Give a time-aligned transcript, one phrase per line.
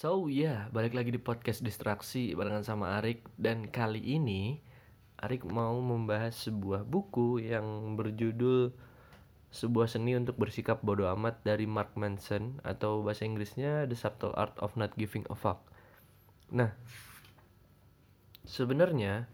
[0.00, 4.56] So ya, balik lagi di podcast distraksi barengan sama Arik dan kali ini
[5.20, 8.72] Arik mau membahas sebuah buku yang berjudul
[9.52, 14.56] sebuah seni untuk bersikap bodoh amat dari Mark Manson atau bahasa Inggrisnya The Subtle Art
[14.64, 15.60] of Not Giving a Fuck.
[16.48, 16.72] Nah,
[18.48, 19.28] sebenarnya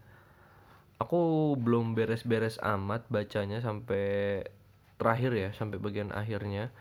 [0.99, 4.43] aku belum beres-beres amat bacanya sampai
[4.99, 6.75] terakhir ya, sampai bagian akhirnya.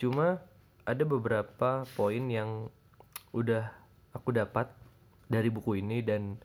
[0.00, 0.40] Cuma
[0.88, 2.72] ada beberapa poin yang
[3.32, 3.68] udah
[4.16, 4.72] aku dapat
[5.28, 6.40] dari buku ini dan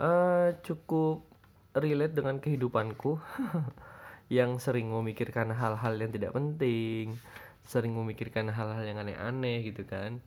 [0.00, 1.22] uh, cukup
[1.76, 3.20] relate dengan kehidupanku
[4.36, 7.18] yang sering memikirkan hal-hal yang tidak penting,
[7.66, 10.18] sering memikirkan hal-hal yang aneh-aneh gitu kan.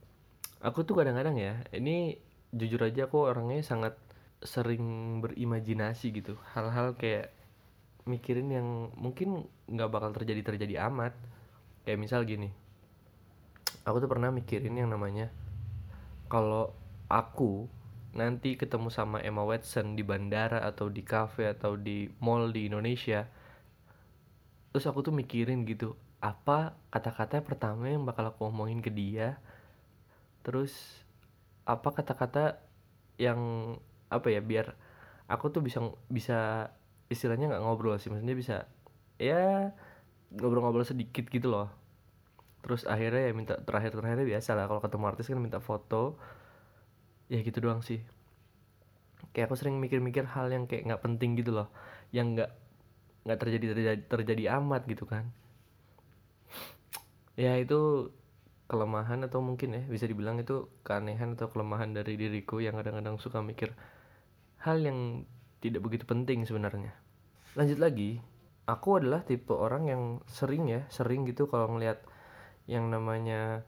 [0.64, 2.16] Aku tuh kadang-kadang ya, ini
[2.54, 3.98] jujur aja aku orangnya sangat
[4.44, 7.32] sering berimajinasi gitu, hal-hal kayak
[8.04, 11.16] mikirin yang mungkin nggak bakal terjadi terjadi amat.
[11.84, 12.48] Kayak misal gini,
[13.84, 15.28] aku tuh pernah mikirin yang namanya
[16.34, 16.74] kalau
[17.06, 17.70] aku
[18.10, 23.22] nanti ketemu sama Emma Watson di bandara atau di cafe atau di mall di Indonesia
[24.74, 29.36] terus aku tuh mikirin gitu apa kata-kata pertama yang bakal aku omongin ke dia?
[30.40, 30.72] Terus
[31.68, 32.64] apa kata-kata
[33.20, 33.40] yang
[34.08, 34.72] apa ya biar
[35.28, 36.72] aku tuh bisa bisa
[37.12, 38.56] istilahnya nggak ngobrol sih maksudnya bisa
[39.20, 39.72] ya
[40.32, 41.68] ngobrol-ngobrol sedikit gitu loh
[42.64, 46.16] terus akhirnya ya minta terakhir terakhirnya biasa lah kalau ketemu artis kan minta foto.
[47.28, 48.00] Ya gitu doang sih.
[49.36, 51.68] Kayak aku sering mikir-mikir hal yang kayak nggak penting gitu loh.
[52.08, 52.50] Yang nggak
[53.28, 55.28] nggak terjadi terjadi terjadi amat gitu kan.
[57.36, 58.08] Ya itu
[58.64, 63.44] kelemahan atau mungkin ya bisa dibilang itu keanehan atau kelemahan dari diriku yang kadang-kadang suka
[63.44, 63.76] mikir
[64.64, 65.28] hal yang
[65.60, 66.96] tidak begitu penting sebenarnya.
[67.52, 68.24] Lanjut lagi
[68.64, 72.00] aku adalah tipe orang yang sering ya sering gitu kalau ngelihat
[72.64, 73.62] yang namanya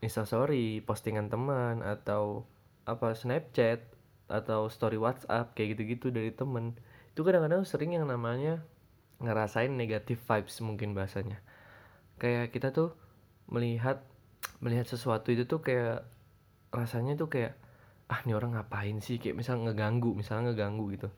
[0.00, 2.46] instastory, postingan teman atau
[2.88, 3.84] apa Snapchat
[4.30, 6.78] atau story WhatsApp kayak gitu-gitu dari temen.
[7.12, 8.64] Itu kadang-kadang sering yang namanya
[9.20, 11.42] ngerasain negatif vibes mungkin bahasanya.
[12.16, 12.96] Kayak kita tuh
[13.50, 14.00] melihat
[14.64, 16.06] melihat sesuatu itu tuh kayak
[16.72, 17.58] rasanya tuh kayak
[18.08, 19.20] ah nih orang ngapain sih?
[19.20, 21.08] Kayak misal ngeganggu misalnya ngeganggu gitu.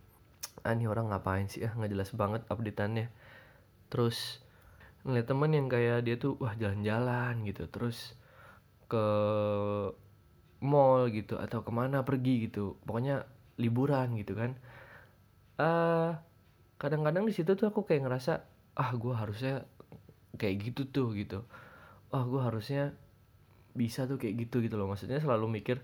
[0.66, 1.62] Ah nih orang ngapain sih?
[1.62, 3.06] Ah nggak jelas banget updateannya.
[3.92, 4.41] Terus
[5.02, 7.66] ngeliat temen yang kayak dia tuh wah jalan-jalan gitu.
[7.68, 8.14] Terus
[8.86, 9.06] ke
[10.62, 12.78] mall gitu atau ke mana pergi gitu.
[12.86, 13.26] Pokoknya
[13.58, 14.50] liburan gitu kan.
[15.58, 16.16] Uh,
[16.78, 18.42] kadang-kadang di situ tuh aku kayak ngerasa
[18.78, 19.66] ah gue harusnya
[20.38, 21.44] kayak gitu tuh gitu.
[22.14, 22.94] Ah gue harusnya
[23.72, 24.86] bisa tuh kayak gitu gitu loh.
[24.90, 25.82] Maksudnya selalu mikir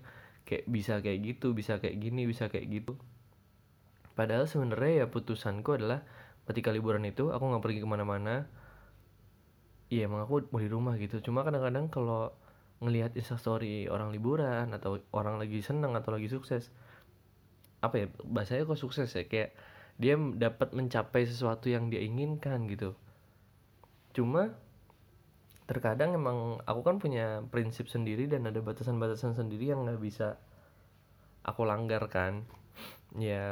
[0.49, 2.97] kayak bisa kayak gitu bisa kayak gini bisa kayak gitu.
[4.17, 6.03] Padahal sebenarnya ya putusanku adalah
[6.49, 8.49] ketika liburan itu aku nggak pergi ke mana-mana
[9.89, 11.21] iya emang aku mau di rumah gitu.
[11.21, 12.33] Cuma kadang-kadang kalau
[12.79, 16.71] ngelihat instastory orang liburan atau orang lagi seneng atau lagi sukses
[17.83, 19.27] apa ya bahasanya kok sukses ya?
[19.27, 19.55] Kayak
[19.99, 22.95] dia dapat mencapai sesuatu yang dia inginkan gitu.
[24.15, 24.55] Cuma
[25.69, 30.39] terkadang emang aku kan punya prinsip sendiri dan ada batasan-batasan sendiri yang nggak bisa
[31.43, 32.47] aku langgar kan.
[33.17, 33.43] Ya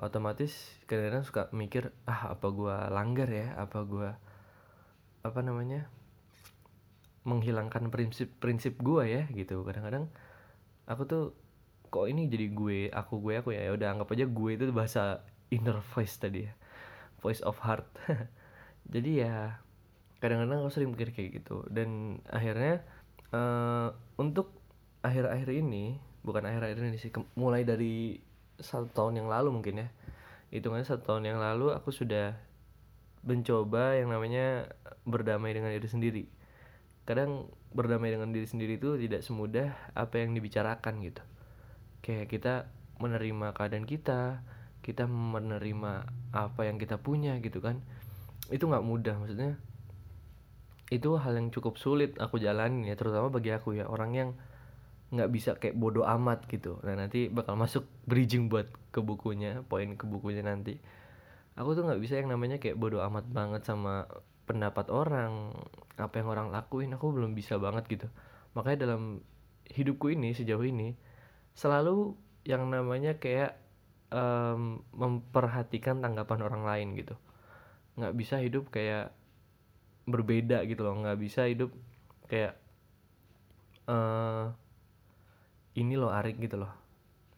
[0.00, 0.54] otomatis
[0.88, 3.52] kadang-kadang suka mikir ah apa gua langgar ya?
[3.60, 4.16] Apa gua
[5.20, 5.88] apa namanya
[7.28, 9.60] menghilangkan prinsip-prinsip gue ya gitu.
[9.62, 10.08] Kadang-kadang
[10.88, 11.24] aku tuh
[11.90, 15.20] kok ini jadi gue aku gue aku ya, ya udah anggap aja gue itu bahasa
[15.52, 16.52] inner voice tadi ya.
[17.20, 17.84] Voice of heart.
[18.94, 19.60] Jadi ya
[20.24, 21.68] kadang-kadang aku sering mikir kayak gitu.
[21.68, 22.80] Dan akhirnya
[23.36, 24.56] uh, untuk
[25.04, 28.20] akhir-akhir ini bukan akhir-akhir ini sih mulai dari
[28.56, 29.88] satu tahun yang lalu mungkin ya.
[30.48, 32.34] Hitungannya satu tahun yang lalu aku sudah
[33.20, 34.70] mencoba yang namanya
[35.04, 36.24] berdamai dengan diri sendiri.
[37.04, 41.22] Kadang berdamai dengan diri sendiri itu tidak semudah apa yang dibicarakan gitu.
[42.00, 42.54] Kayak kita
[43.00, 44.44] menerima keadaan kita
[44.80, 47.84] kita menerima apa yang kita punya gitu kan.
[48.48, 49.60] Itu nggak mudah maksudnya
[50.90, 54.30] itu hal yang cukup sulit aku jalanin ya terutama bagi aku ya orang yang
[55.14, 56.82] nggak bisa kayak bodoh amat gitu.
[56.82, 60.82] Nah nanti bakal masuk bridging buat ke bukunya poin ke bukunya nanti
[61.58, 64.06] aku tuh nggak bisa yang namanya kayak bodoh amat banget sama
[64.46, 65.54] pendapat orang
[65.94, 68.06] apa yang orang lakuin aku belum bisa banget gitu.
[68.58, 69.22] Makanya dalam
[69.70, 70.98] hidupku ini sejauh ini
[71.54, 73.58] selalu yang namanya kayak
[74.10, 77.14] um, memperhatikan tanggapan orang lain gitu.
[77.94, 79.14] Nggak bisa hidup kayak
[80.10, 81.70] berbeda gitu loh nggak bisa hidup
[82.26, 82.58] kayak
[83.86, 84.50] uh,
[85.78, 86.72] ini loh Arik gitu loh.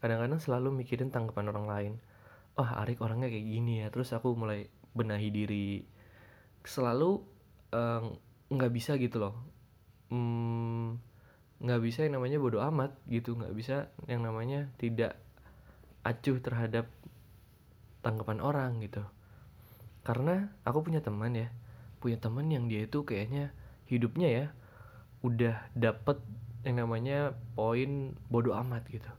[0.01, 1.93] Kadang-kadang selalu mikirin tanggapan orang lain
[2.57, 3.89] oh Arik orangnya kayak gini ya.
[3.89, 5.83] Terus aku mulai benahi diri.
[6.63, 7.23] Selalu
[8.53, 9.35] nggak uh, bisa gitu loh.
[10.13, 11.01] Hmm,
[11.63, 13.39] nggak bisa yang namanya bodoh amat gitu.
[13.39, 13.77] Nggak bisa
[14.11, 15.17] yang namanya tidak
[16.03, 16.91] acuh terhadap
[18.03, 19.03] tanggapan orang gitu.
[20.03, 21.49] Karena aku punya teman ya.
[22.03, 23.55] Punya teman yang dia itu kayaknya
[23.87, 24.47] hidupnya ya
[25.23, 26.19] udah dapet
[26.67, 29.11] yang namanya poin bodoh amat gitu.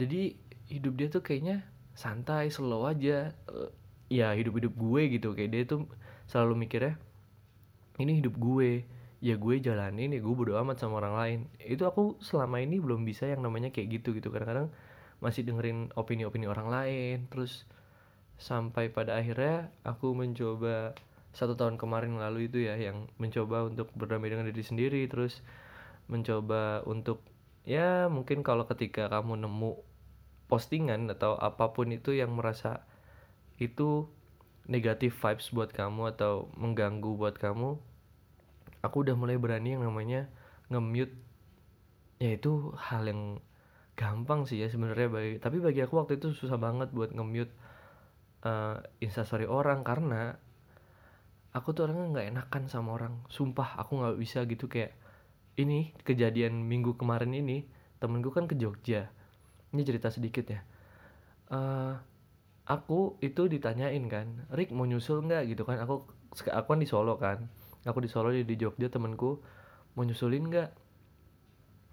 [0.00, 0.36] Jadi
[0.72, 1.64] hidup dia tuh kayaknya
[1.94, 3.34] santai slow aja.
[3.50, 3.70] Eh,
[4.10, 5.86] ya hidup hidup gue gitu kayak dia tuh
[6.26, 6.98] selalu mikirnya
[8.02, 8.82] ini hidup gue
[9.20, 11.40] ya gue jalanin ya gue bodo amat sama orang lain.
[11.60, 14.32] Itu aku selama ini belum bisa yang namanya kayak gitu gitu.
[14.32, 14.72] Kadang-kadang
[15.20, 17.28] masih dengerin opini-opini orang lain.
[17.28, 17.68] Terus
[18.40, 20.96] sampai pada akhirnya aku mencoba
[21.30, 25.04] satu tahun kemarin lalu itu ya yang mencoba untuk berdamai dengan diri sendiri.
[25.06, 25.44] Terus
[26.08, 27.20] mencoba untuk
[27.68, 29.89] ya mungkin kalau ketika kamu nemu
[30.50, 32.82] postingan atau apa pun itu yang merasa
[33.62, 34.10] itu
[34.66, 37.78] negatif vibes buat kamu atau mengganggu buat kamu
[38.80, 40.28] aku udah mulai berani yang namanya
[40.72, 41.14] nge-mute.
[42.20, 43.40] Ya itu hal yang
[43.96, 47.52] gampang sih ya sebenarnya bagi tapi bagi aku waktu itu susah banget buat nge-mute
[48.44, 50.40] uh, instastory orang karena
[51.52, 53.14] aku tuh orangnya nggak enakan sama orang.
[53.32, 54.96] Sumpah aku nggak bisa gitu kayak
[55.60, 57.68] ini kejadian minggu kemarin ini
[58.00, 59.12] temenku kan ke Jogja
[59.70, 60.60] ini cerita sedikit ya.
[61.50, 61.94] Uh,
[62.70, 65.50] aku itu ditanyain kan Rick mau nyusul nggak?
[65.50, 65.82] Gitu kan.
[65.82, 67.46] Aku aku kan di Solo kan.
[67.86, 69.38] Aku di Solo di, di Jogja temenku
[69.94, 70.70] mau nyusulin nggak?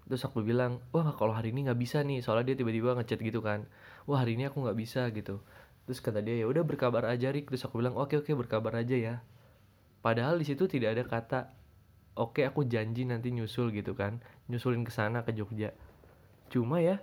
[0.08, 2.22] Terus aku bilang wah kalau hari ini nggak bisa nih.
[2.22, 3.66] Soalnya dia tiba-tiba ngechat gitu kan.
[4.06, 5.42] Wah hari ini aku nggak bisa gitu.
[5.88, 8.96] Terus kata dia ya udah berkabar aja Rick terus aku bilang oke oke berkabar aja
[8.96, 9.14] ya.
[10.02, 11.40] Padahal di situ tidak ada kata
[12.18, 14.22] oke aku janji nanti nyusul gitu kan.
[14.50, 15.74] Nyusulin ke sana ke Jogja.
[16.48, 17.02] Cuma ya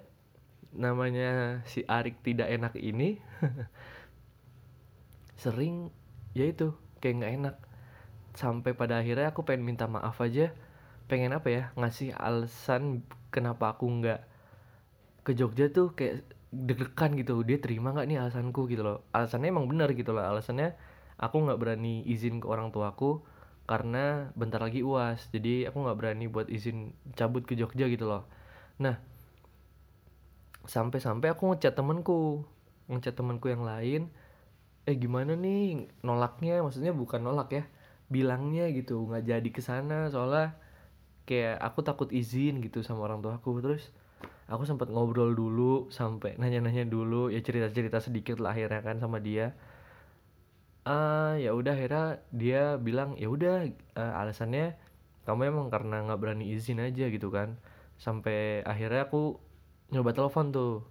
[0.75, 3.17] namanya si Arik tidak enak ini
[5.41, 5.89] sering
[6.35, 7.55] ya itu kayak nggak enak.
[8.35, 10.51] Sampai pada akhirnya aku pengen minta maaf aja.
[11.07, 14.21] Pengen apa ya ngasih alasan kenapa aku nggak
[15.25, 17.39] ke Jogja tuh kayak deg-degan gitu.
[17.47, 19.07] Dia terima nggak nih alasanku gitu loh.
[19.15, 20.27] Alasannya emang benar gitu loh.
[20.27, 20.75] Alasannya
[21.15, 23.23] aku nggak berani izin ke orang tuaku
[23.65, 28.27] karena bentar lagi uas jadi aku nggak berani buat izin cabut ke Jogja gitu loh.
[28.77, 29.14] Nah
[30.65, 32.45] sampai-sampai aku ngechat temenku
[32.85, 34.13] ngechat temenku yang lain
[34.85, 36.61] eh gimana nih nolaknya?
[36.61, 37.63] Maksudnya bukan nolak ya
[38.05, 40.53] bilangnya gitu nggak jadi ke sana soalnya
[41.25, 43.57] kayak aku takut izin gitu sama orang tua aku.
[43.65, 43.89] Terus
[44.45, 49.57] aku sempat ngobrol dulu sampai nanya-nanya dulu ya cerita-cerita sedikit lah akhirnya kan sama dia.
[50.85, 54.77] Uh, ya udah akhirnya dia bilang ya udah uh, alasannya
[55.25, 57.57] kamu emang karena nggak berani izin aja gitu kan.
[57.97, 59.41] Sampai akhirnya aku
[59.93, 60.85] nyoba telepon tuh.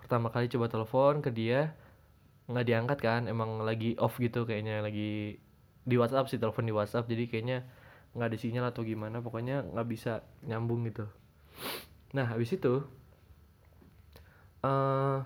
[0.00, 1.76] Pertama kali coba telepon ke dia
[2.50, 5.38] nggak diangkat kan emang lagi off gitu kayaknya lagi
[5.86, 7.62] di WhatsApp sih telepon di WhatsApp jadi kayaknya
[8.10, 11.06] nggak ada sinyal atau gimana pokoknya nggak bisa nyambung gitu.
[12.10, 12.82] Nah habis itu
[14.66, 15.22] uh,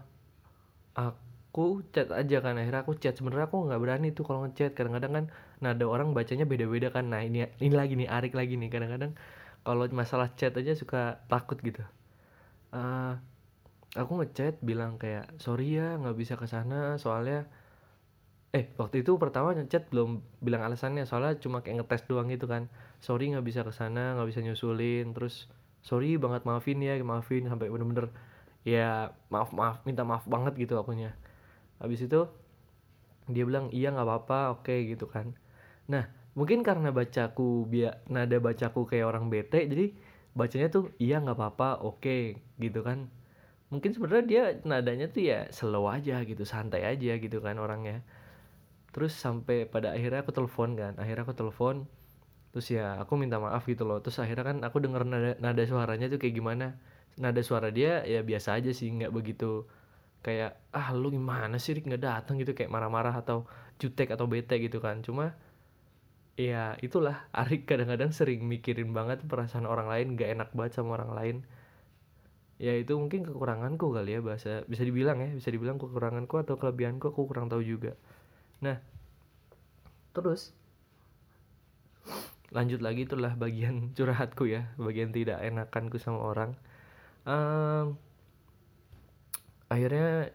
[0.92, 3.16] aku chat aja kan akhirnya aku chat.
[3.16, 5.24] Sebenarnya aku nggak berani tuh kalau ngechat kadang-kadang kan
[5.64, 7.08] nah ada orang bacanya beda-beda kan.
[7.08, 8.68] Nah ini ini lagi nih Arik lagi nih.
[8.68, 9.16] Kadang-kadang
[9.64, 11.80] kalau masalah chat aja suka takut gitu
[12.74, 13.14] uh,
[13.94, 17.46] aku ngechat bilang kayak sorry ya nggak bisa ke sana soalnya
[18.54, 22.70] eh waktu itu pertama ngechat belum bilang alasannya soalnya cuma kayak ngetes doang gitu kan.
[23.02, 25.50] Sorry nggak bisa ke sana nggak bisa nyusulin terus
[25.82, 28.14] sorry banget maafin ya maafin sampai bener-bener
[28.62, 31.18] ya maaf maaf minta maaf banget gitu akunya.
[31.82, 32.30] Habis itu
[33.26, 35.34] dia bilang iya nggak apa-apa oke okay, gitu kan.
[35.90, 36.06] Nah
[36.38, 39.94] mungkin karena bacaku biar nada bacaku kayak orang bete jadi
[40.34, 42.22] bacanya tuh iya nggak apa-apa oke okay,
[42.58, 43.08] gitu kan.
[43.72, 48.02] Mungkin sebenarnya dia nadanya tuh ya slow aja gitu santai aja gitu kan orangnya.
[48.94, 51.86] Terus sampai pada akhirnya aku telepon kan akhirnya aku telepon
[52.54, 53.98] terus ya aku minta maaf gitu loh.
[54.02, 56.78] Terus akhirnya kan aku denger nada, nada suaranya tuh kayak gimana.
[57.18, 59.66] Nada suara dia ya biasa aja sih nggak begitu
[60.24, 63.46] kayak ah lu gimana sih nggak datang gitu kayak marah-marah atau
[63.78, 65.02] jutek atau bete gitu kan.
[65.02, 65.34] Cuma
[66.34, 67.26] ya itulah.
[67.30, 71.36] Arik kadang-kadang sering mikirin banget perasaan orang lain gak enak banget sama orang lain.
[72.58, 77.10] Ya itu mungkin kekuranganku kali ya bahasa bisa dibilang ya bisa dibilang kekuranganku atau kelebihanku
[77.10, 77.98] aku kurang tahu juga.
[78.62, 78.78] Nah
[80.14, 80.54] terus
[82.54, 86.50] lanjut lagi itulah bagian curhatku ya bagian tidak enakanku sama orang.
[87.26, 87.98] Um,
[89.66, 90.30] akhirnya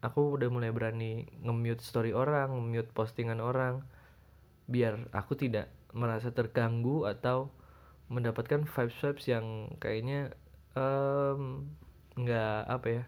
[0.00, 3.82] aku udah mulai berani nge-mute story orang nge-mute postingan orang
[4.68, 7.48] biar aku tidak merasa terganggu atau
[8.12, 10.36] mendapatkan vibes-vibes yang kayaknya
[12.14, 13.02] nggak um, apa ya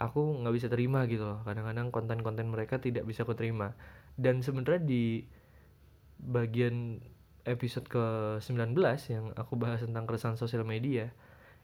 [0.00, 1.40] aku nggak bisa terima gitu loh.
[1.48, 3.72] Kadang-kadang konten-konten mereka tidak bisa aku terima.
[4.14, 5.24] Dan sebenarnya di
[6.20, 7.00] bagian
[7.44, 8.76] episode ke-19
[9.12, 11.12] yang aku bahas tentang keresahan sosial media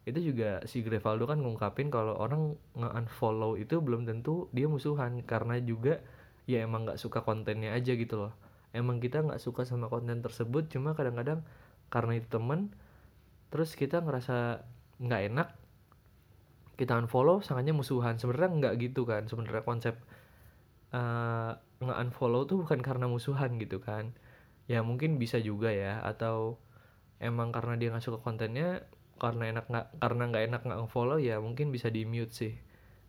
[0.08, 5.20] itu juga si Grevaldo kan ngungkapin kalau orang nge-unfollow itu belum tentu dia musuhan.
[5.24, 6.00] Karena juga
[6.48, 8.32] ya emang nggak suka kontennya aja gitu loh
[8.76, 11.42] emang kita nggak suka sama konten tersebut cuma kadang-kadang
[11.90, 12.70] karena itu temen
[13.50, 14.62] terus kita ngerasa
[15.02, 15.48] nggak enak
[16.80, 18.16] kita unfollow sangatnya musuhan.
[18.16, 20.00] Sebenarnya nggak gitu kan sebenarnya konsep
[20.96, 21.52] uh,
[21.84, 24.16] nge-unfollow tuh bukan karena musuhan gitu kan.
[24.64, 26.56] Ya mungkin bisa juga ya atau
[27.20, 28.88] emang karena dia nggak suka kontennya
[29.20, 32.56] karena enak nggak karena nggak enak nggak follow ya mungkin bisa di mute sih.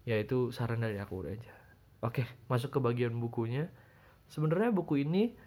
[0.04, 1.56] Ya itu saran dari aku aja.
[2.04, 3.72] Oke masuk ke bagian bukunya.
[4.28, 5.40] Sebenarnya buku ini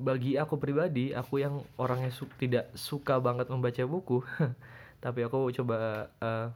[0.00, 4.24] bagi aku pribadi aku yang orangnya su tidak suka banget membaca buku
[5.04, 6.48] tapi aku coba uh,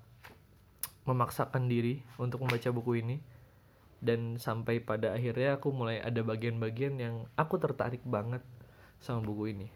[1.04, 3.16] memaksakan diri untuk membaca buku ini.
[4.04, 8.44] Dan sampai pada akhirnya aku mulai ada bagian-bagian yang aku tertarik banget
[9.00, 9.68] sama buku ini.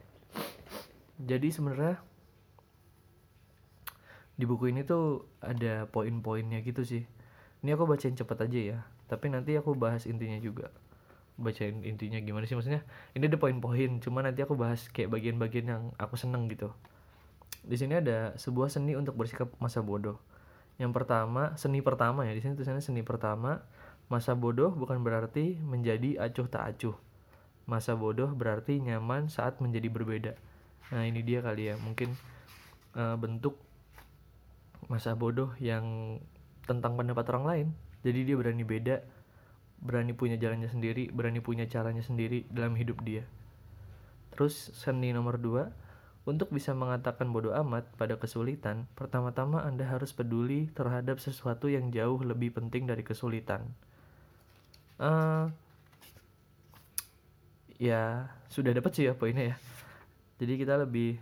[1.17, 1.97] Jadi sebenarnya
[4.37, 7.09] di buku ini tuh ada poin-poinnya gitu sih.
[7.65, 10.69] Ini aku bacain cepet aja ya tapi nanti aku bahas intinya juga
[11.39, 12.83] bacain intinya gimana sih maksudnya
[13.15, 16.75] ini ada poin-poin cuma nanti aku bahas kayak bagian-bagian yang aku seneng gitu.
[17.63, 20.19] Di sini ada sebuah seni untuk bersikap masa bodoh.
[20.83, 23.63] Yang pertama seni pertama ya di sini tulisannya seni pertama
[24.11, 26.99] masa bodoh bukan berarti menjadi acuh tak acuh.
[27.71, 30.33] Masa bodoh berarti nyaman saat menjadi berbeda.
[30.91, 32.19] Nah ini dia kali ya mungkin
[32.99, 33.55] uh, bentuk
[34.91, 36.19] masa bodoh yang
[36.67, 37.69] tentang pendapat orang lain.
[38.03, 39.18] Jadi dia berani beda
[39.79, 43.23] berani punya jalannya sendiri berani punya caranya sendiri dalam hidup dia.
[44.35, 45.71] Terus seni nomor dua
[46.29, 52.21] untuk bisa mengatakan bodoh amat pada kesulitan pertama-tama anda harus peduli terhadap sesuatu yang jauh
[52.21, 53.65] lebih penting dari kesulitan.
[54.99, 55.49] Uh,
[57.79, 59.57] ya sudah dapat sih ya poinnya ya.
[60.39, 61.19] Jadi kita lebih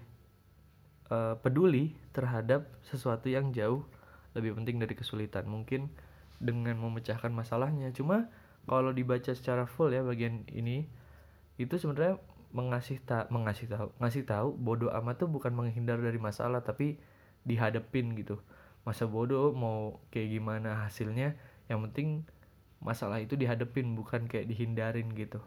[1.13, 3.85] uh, peduli terhadap sesuatu yang jauh
[4.37, 5.45] lebih penting dari kesulitan.
[5.49, 5.89] Mungkin
[6.37, 8.29] dengan memecahkan masalahnya cuma
[8.67, 10.87] kalau dibaca secara full ya bagian ini
[11.57, 12.21] itu sebenarnya
[12.53, 16.99] mengasih tak mengasih tahu ngasih tahu bodoh amat tuh bukan menghindar dari masalah tapi
[17.47, 18.43] dihadapin gitu.
[18.87, 21.35] Masa bodoh mau kayak gimana hasilnya
[21.67, 22.23] yang penting
[22.83, 25.43] masalah itu dihadapin bukan kayak dihindarin gitu.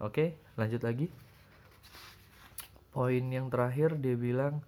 [0.00, 1.12] Oke lanjut lagi.
[2.92, 4.64] Poin yang terakhir dia bilang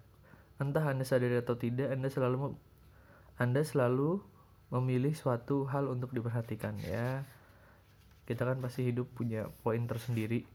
[0.61, 2.53] Entah Anda sadari atau tidak, Anda selalu
[3.41, 4.21] Anda selalu
[4.69, 7.25] memilih suatu hal untuk diperhatikan ya.
[8.31, 10.47] Kita kan pasti hidup punya poin tersendiri.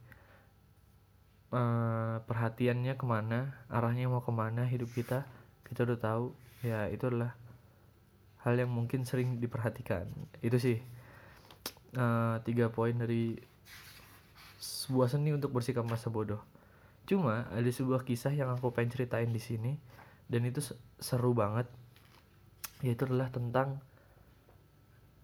[1.53, 5.29] Uh, perhatiannya ke mana, arahnya mau ke mana hidup kita,
[5.69, 6.27] kita udah tahu.
[6.65, 7.37] Ya itu adalah
[8.43, 10.09] hal yang mungkin sering diperhatikan.
[10.41, 10.81] Itu sih
[11.99, 13.37] uh, tiga poin dari
[14.57, 16.41] sebuah seni untuk bersikap masa bodoh.
[17.07, 19.79] Cuma ada sebuah kisah yang aku pengen ceritain di sini
[20.27, 20.63] dan itu
[20.99, 21.67] seru banget.
[22.83, 23.83] Yaitu adalah tentang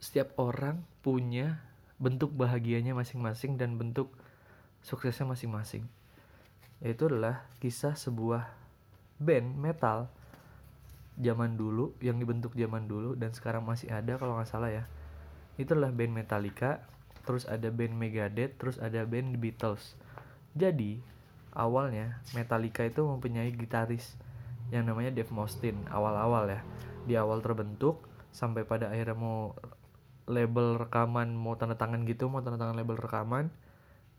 [0.03, 1.63] setiap orang punya
[2.03, 4.11] bentuk bahagianya masing-masing dan bentuk
[4.83, 5.87] suksesnya masing-masing.
[6.83, 8.51] Yaitu adalah kisah sebuah
[9.23, 10.11] band metal
[11.15, 14.85] zaman dulu yang dibentuk zaman dulu dan sekarang masih ada kalau nggak salah ya.
[15.55, 16.83] Itu adalah band Metallica,
[17.23, 19.95] terus ada band Megadeth, terus ada band The Beatles.
[20.59, 20.99] Jadi
[21.55, 24.19] awalnya Metallica itu mempunyai gitaris
[24.75, 26.61] yang namanya Dave Mustaine awal-awal ya
[27.05, 28.01] di awal terbentuk
[28.33, 29.53] sampai pada akhirnya mau
[30.31, 33.51] label rekaman mau tanda tangan gitu mau tanda tangan label rekaman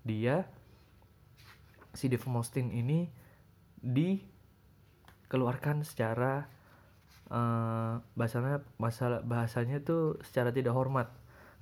[0.03, 0.48] dia
[1.93, 3.07] si Dave Mustaine ini
[3.79, 6.50] dikeluarkan secara
[7.29, 11.13] uh, bahasanya masalah bahasanya tuh secara tidak hormat.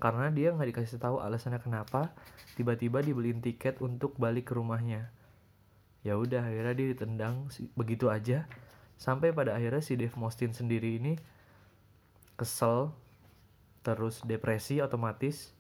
[0.02, 2.10] Karena dia nggak dikasih tahu alasannya kenapa
[2.58, 5.14] tiba-tiba dibeliin tiket untuk balik ke rumahnya.
[6.02, 7.46] Ya udah akhirnya dia ditendang
[7.78, 8.50] begitu aja.
[8.98, 11.22] Sampai pada akhirnya si Dave Mustaine sendiri ini
[12.34, 12.90] kesel
[13.82, 15.54] terus depresi otomatis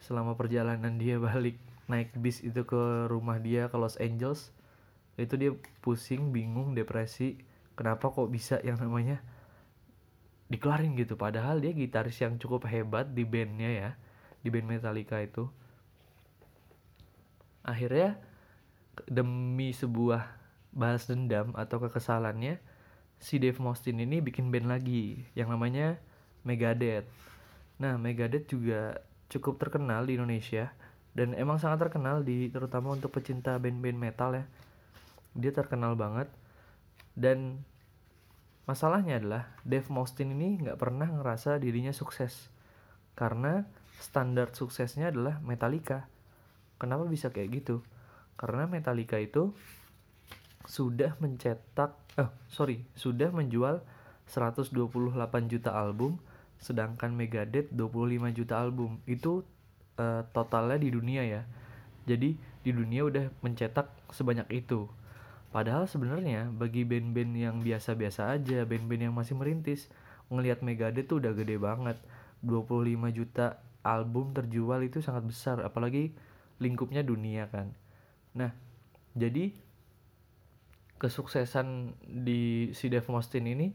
[0.00, 1.56] selama perjalanan dia balik
[1.86, 4.52] naik bis itu ke rumah dia ke Los Angeles
[5.16, 7.40] itu dia pusing bingung depresi
[7.72, 9.24] kenapa kok bisa yang namanya
[10.52, 11.18] dikeluarin gitu.
[11.18, 13.90] Padahal dia gitaris yang cukup hebat di bandnya ya
[14.42, 15.50] di band Metallica itu.
[17.66, 18.20] Akhirnya
[19.10, 20.22] demi sebuah
[20.70, 22.62] balas dendam atau kekesalannya
[23.18, 25.98] si Dave Mustaine ini bikin band lagi yang namanya
[26.46, 27.04] Megadeth.
[27.82, 30.70] Nah, Megadeth juga cukup terkenal di Indonesia
[31.12, 34.44] dan emang sangat terkenal di terutama untuk pecinta band-band metal ya.
[35.34, 36.30] Dia terkenal banget
[37.18, 37.60] dan
[38.64, 42.48] masalahnya adalah Dave Mustaine ini nggak pernah ngerasa dirinya sukses
[43.18, 43.66] karena
[43.98, 46.06] standar suksesnya adalah Metallica.
[46.78, 47.82] Kenapa bisa kayak gitu?
[48.36, 49.56] karena Metallica itu
[50.68, 53.80] sudah mencetak eh sorry sudah menjual
[54.28, 54.74] 128
[55.48, 56.20] juta album
[56.66, 58.98] sedangkan Megadeth 25 juta album.
[59.06, 59.46] Itu
[60.02, 61.42] uh, totalnya di dunia ya.
[62.10, 62.34] Jadi
[62.66, 64.90] di dunia udah mencetak sebanyak itu.
[65.54, 69.86] Padahal sebenarnya bagi band-band yang biasa-biasa aja band-band yang masih merintis
[70.26, 71.96] ngelihat Megadeth tuh udah gede banget.
[72.42, 76.10] 25 juta album terjual itu sangat besar apalagi
[76.58, 77.70] lingkupnya dunia kan.
[78.34, 78.50] Nah
[79.14, 79.54] jadi
[80.98, 83.68] kesuksesan di si Dave Mustaine ini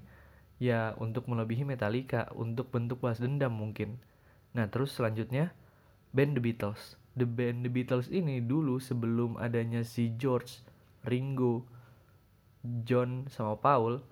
[0.61, 3.97] ya untuk melebihi Metallica untuk bentuk balas dendam mungkin.
[4.53, 5.57] Nah terus selanjutnya
[6.13, 7.01] band The Beatles.
[7.17, 10.61] The band The Beatles ini dulu sebelum adanya si George
[11.01, 11.65] Ringo
[12.61, 14.05] John sama Paul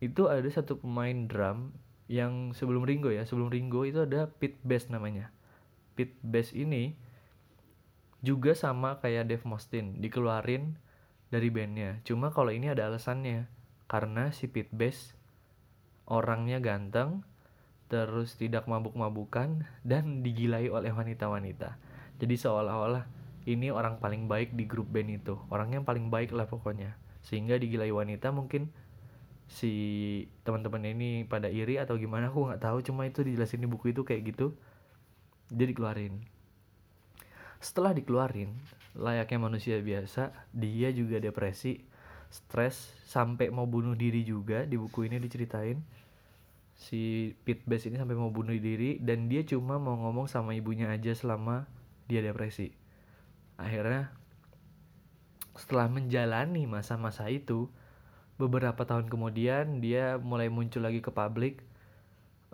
[0.00, 1.76] itu ada satu pemain drum
[2.08, 3.28] yang sebelum Ringo ya.
[3.28, 5.28] Sebelum Ringo itu ada Pete Best namanya.
[5.92, 6.96] Pete Best ini
[8.24, 10.80] juga sama kayak Dave Mustaine dikeluarin
[11.28, 12.00] dari bandnya.
[12.08, 13.44] Cuma kalau ini ada alasannya
[13.92, 15.20] karena si Pete Best
[16.06, 17.22] orangnya ganteng
[17.92, 21.76] terus tidak mabuk-mabukan dan digilai oleh wanita-wanita.
[22.16, 23.04] Jadi seolah-olah
[23.44, 25.36] ini orang paling baik di grup band itu.
[25.52, 26.96] Orangnya yang paling baik lah pokoknya.
[27.20, 28.72] Sehingga digilai wanita mungkin
[29.44, 29.72] si
[30.48, 32.80] teman-teman ini pada iri atau gimana aku nggak tahu.
[32.80, 34.56] Cuma itu dijelasin di buku itu kayak gitu.
[35.52, 36.16] Dia dikeluarin.
[37.60, 38.56] Setelah dikeluarin
[38.96, 41.80] layaknya manusia biasa dia juga depresi
[42.32, 45.76] stres sampai mau bunuh diri juga di buku ini diceritain
[46.72, 50.88] si Pete Best ini sampai mau bunuh diri dan dia cuma mau ngomong sama ibunya
[50.88, 51.68] aja selama
[52.08, 52.72] dia depresi.
[53.60, 54.10] Akhirnya
[55.52, 57.68] setelah menjalani masa-masa itu
[58.40, 61.60] beberapa tahun kemudian dia mulai muncul lagi ke publik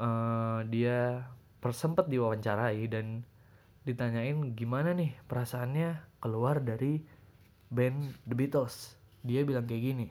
[0.02, 1.30] uh, dia
[1.70, 3.22] sempat diwawancarai dan
[3.86, 7.00] ditanyain gimana nih perasaannya keluar dari
[7.70, 10.08] band The Beatles dia bilang kayak gini.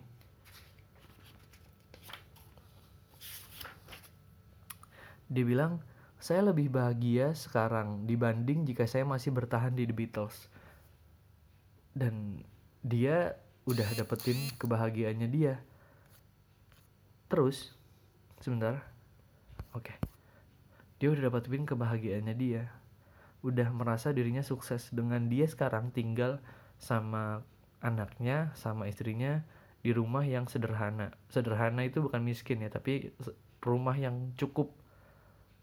[5.26, 5.82] Dia bilang
[6.22, 10.38] saya lebih bahagia sekarang dibanding jika saya masih bertahan di The Beatles.
[11.98, 12.46] Dan
[12.86, 13.34] dia
[13.66, 15.58] udah dapetin kebahagiaannya dia.
[17.26, 17.74] Terus
[18.38, 18.86] sebentar.
[19.74, 19.98] Oke.
[21.02, 22.70] Dia udah dapetin kebahagiaannya dia.
[23.42, 26.38] Udah merasa dirinya sukses dengan dia sekarang tinggal
[26.78, 27.42] sama
[27.88, 29.48] anaknya sama istrinya
[29.80, 33.16] di rumah yang sederhana sederhana itu bukan miskin ya tapi
[33.64, 34.76] rumah yang cukup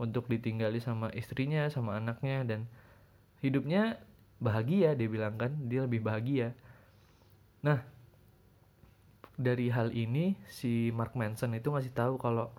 [0.00, 2.60] untuk ditinggali sama istrinya sama anaknya dan
[3.44, 4.00] hidupnya
[4.40, 6.56] bahagia dia bilang kan dia lebih bahagia
[7.60, 7.84] nah
[9.34, 12.54] dari hal ini si Mark Manson itu ngasih tahu kalau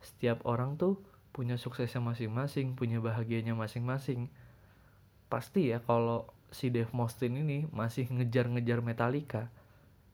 [0.00, 0.96] setiap orang tuh
[1.36, 4.32] punya suksesnya masing-masing, punya bahagianya masing-masing.
[5.28, 9.50] Pasti ya kalau si Dave Mustaine ini masih ngejar-ngejar Metallica,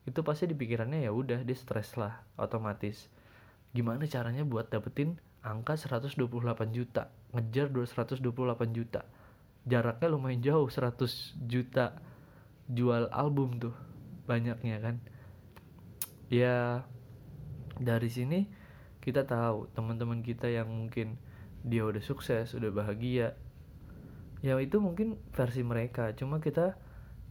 [0.03, 3.07] itu pasti di pikirannya ya udah dia stres lah otomatis.
[3.73, 6.19] Gimana caranya buat dapetin angka 128
[6.71, 8.21] juta, ngejar 228
[8.75, 9.01] juta.
[9.63, 11.95] Jaraknya lumayan jauh 100 juta
[12.67, 13.75] jual album tuh
[14.23, 14.95] banyaknya kan
[16.31, 16.87] ya
[17.75, 18.47] dari sini
[19.03, 21.19] kita tahu teman-teman kita yang mungkin
[21.63, 23.35] dia udah sukses udah bahagia
[24.43, 26.11] ya itu mungkin versi mereka.
[26.19, 26.75] Cuma kita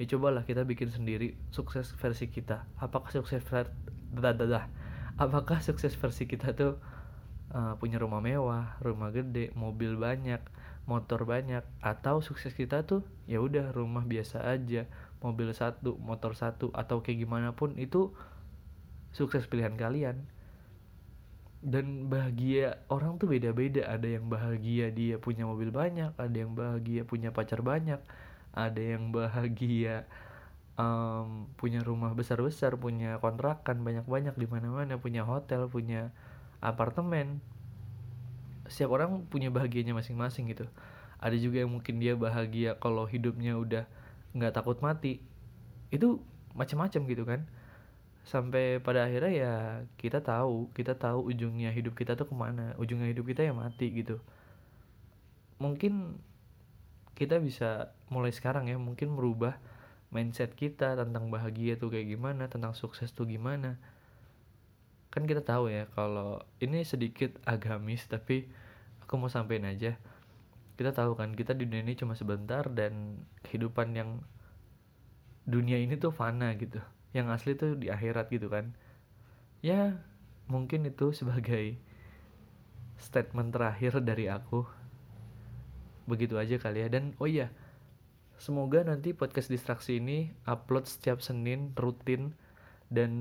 [0.01, 2.65] ya cobalah kita bikin sendiri sukses versi kita.
[2.81, 3.71] Apakah sukses versi
[5.21, 6.81] apakah sukses versi kita tuh
[7.53, 10.41] uh, punya rumah mewah rumah gede mobil banyak
[10.89, 11.63] motor banyak?
[11.85, 14.89] Atau sukses kita tuh ya udah rumah biasa aja
[15.21, 18.11] mobil satu motor satu atau kayak gimana pun itu
[19.13, 20.27] sukses pilihan kalian
[21.63, 23.87] dan bahagia orang tuh beda-beda.
[23.87, 28.03] Ada yang bahagia dia punya mobil banyak ada yang bahagia punya pacar banyak
[28.53, 30.05] ada yang bahagia
[30.77, 36.11] um, punya rumah besar-besar punya kontrakan banyak-banyak di mana-mana punya hotel punya
[36.59, 37.39] apartemen.
[38.67, 40.67] Setiap orang punya bahagianya masing-masing gitu.
[41.23, 43.87] Ada juga yang mungkin dia bahagia kalau hidupnya udah
[44.35, 45.23] nggak takut mati.
[45.95, 46.27] Itu
[46.59, 47.47] macam-macam gitu kan
[48.23, 49.55] sampai pada akhirnya ya
[49.99, 53.91] kita tahu kita tahu ujungnya hidup kita tuh ke mana ujungnya hidup kita ya mati
[53.91, 54.23] gitu.
[55.59, 56.19] Mungkin
[57.19, 59.59] kita bisa mulai sekarang ya mungkin merubah
[60.15, 63.79] mindset kita tentang bahagia tuh kayak gimana tentang sukses tuh gimana.
[65.11, 68.47] Kan kita tahu ya kalau ini sedikit agamis tapi
[69.03, 69.99] aku mau sampein aja.
[70.79, 74.23] Kita tahu kan kita di dunia ini cuma sebentar dan kehidupan yang
[75.43, 76.79] dunia ini tuh fana gitu
[77.13, 78.73] yang asli tuh di akhirat gitu kan.
[79.61, 80.01] Ya
[80.49, 81.77] mungkin itu sebagai
[83.01, 84.65] statement terakhir dari aku.
[86.09, 86.89] Begitu aja kali ya.
[86.89, 87.53] Dan oh iya
[88.41, 92.35] semoga nanti podcast distraksi ini upload setiap Senin rutin
[92.89, 93.13] dan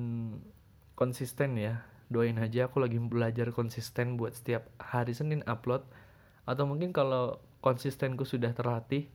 [0.97, 1.85] konsisten ya.
[2.11, 5.83] Doain aja aku lagi belajar konsisten buat setiap hari Senin upload.
[6.43, 9.07] Atau mungkin kalau konsistenku sudah terlatih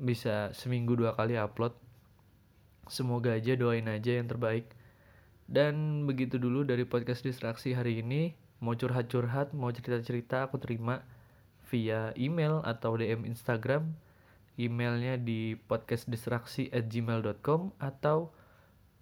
[0.00, 1.76] bisa seminggu dua kali upload
[2.90, 4.66] semoga aja doain aja yang terbaik.
[5.46, 11.02] Dan begitu dulu dari podcast distraksi hari ini mau curhat-curhat mau cerita-cerita aku terima
[11.68, 13.92] via email atau DM Instagram.
[14.60, 18.36] Emailnya di podcastdistraksi@gmail.com atau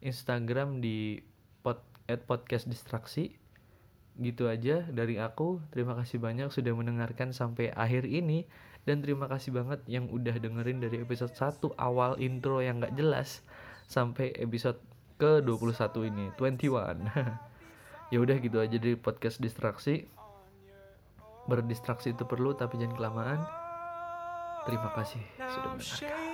[0.01, 1.19] Instagram di
[1.61, 3.35] pod, at podcast distraksi
[4.21, 5.61] gitu aja dari aku.
[5.75, 8.47] Terima kasih banyak sudah mendengarkan sampai akhir ini.
[8.89, 13.45] Dan terima kasih banget yang udah dengerin dari episode 1 awal intro yang gak jelas
[13.91, 14.79] sampai episode
[15.19, 15.75] ke 21
[16.07, 17.11] ini 21
[18.15, 20.07] ya udah gitu aja dari podcast distraksi
[21.51, 23.41] berdistraksi itu perlu tapi jangan kelamaan
[24.63, 26.31] terima kasih sudah mendengarkan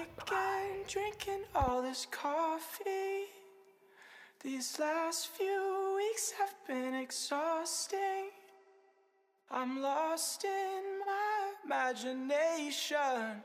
[4.47, 8.31] These last few weeks have been exhausting.
[9.51, 13.43] I'm lost in my imagination.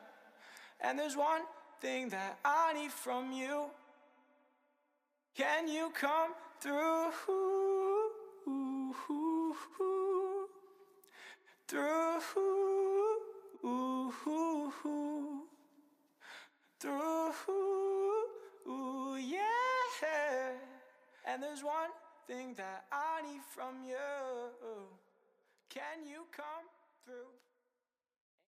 [0.80, 1.41] And there's one
[1.82, 3.74] thing that I need from you.
[5.36, 7.12] Can you come through?
[7.13, 8.12] Through.
[11.67, 12.12] Through.
[19.17, 19.39] Yeah.
[21.28, 21.91] And there's one
[22.28, 23.96] thing that I need from you.
[25.70, 26.67] Can you come
[27.06, 27.40] through?